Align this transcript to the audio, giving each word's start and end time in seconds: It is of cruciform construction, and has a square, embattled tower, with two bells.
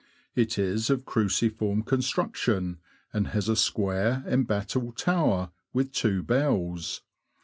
It 0.33 0.57
is 0.57 0.89
of 0.89 1.05
cruciform 1.05 1.83
construction, 1.83 2.79
and 3.13 3.27
has 3.27 3.47
a 3.47 3.55
square, 3.55 4.23
embattled 4.25 4.97
tower, 4.97 5.51
with 5.73 5.91
two 5.91 6.23
bells. 6.23 7.03